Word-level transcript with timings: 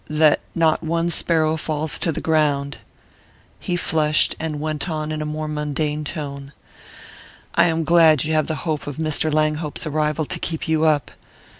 that 0.09 0.39
not 0.55 0.81
one 0.81 1.11
sparrow 1.11 1.55
falls 1.55 1.99
to 1.99 2.11
the 2.11 2.19
ground...." 2.19 2.79
He 3.59 3.75
flushed, 3.75 4.35
and 4.39 4.59
went 4.59 4.89
on 4.89 5.11
in 5.11 5.21
a 5.21 5.27
more 5.27 5.47
mundane 5.47 6.03
tone: 6.03 6.53
"I 7.53 7.65
am 7.65 7.83
glad 7.83 8.23
you 8.23 8.33
have 8.33 8.47
the 8.47 8.55
hope 8.65 8.87
of 8.87 8.97
Mr. 8.97 9.31
Langhope's 9.31 9.85
arrival 9.85 10.25
to 10.25 10.39
keep 10.39 10.67
you 10.67 10.85
up. 10.85 11.11